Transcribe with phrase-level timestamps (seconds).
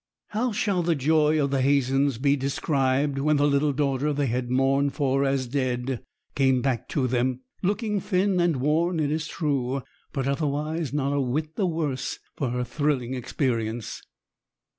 [0.29, 4.49] How shall the joy of the Hazens be described when the little daughter they had
[4.49, 9.83] mourned for as dead came back to them, looking thin and worn, it is true,
[10.11, 14.01] but otherwise not a whit the worse for her thrilling experience!